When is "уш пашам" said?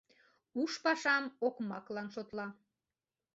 0.61-1.23